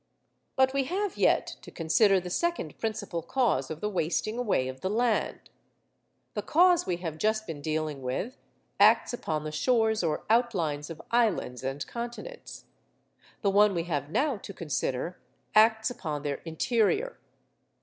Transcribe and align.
But 0.55 0.73
we 0.73 0.85
have 0.85 1.15
yet 1.15 1.57
to 1.61 1.69
consider 1.69 2.19
the 2.19 2.31
second 2.31 2.75
principal 2.79 3.21
cause 3.21 3.69
of 3.69 3.81
the 3.81 3.87
wasting 3.89 4.39
away 4.39 4.67
of 4.67 4.81
the 4.81 4.89
land. 4.89 5.51
The 6.33 6.41
cause 6.41 6.87
we 6.87 6.97
have 6.97 7.19
just 7.19 7.45
been 7.45 7.61
dealing 7.61 8.01
with 8.01 8.35
acts 8.79 9.13
upon 9.13 9.43
the 9.43 9.51
shores 9.51 10.01
or 10.03 10.23
outlines 10.27 10.89
of 10.89 11.03
islands 11.11 11.61
and 11.63 11.85
continents; 11.85 12.65
the 13.43 13.51
one 13.51 13.75
we 13.75 13.83
have 13.83 14.09
now 14.09 14.37
to 14.37 14.53
consider 14.55 15.19
acts 15.53 15.91
upon 15.91 16.23
their 16.23 16.41
interior. 16.45 17.19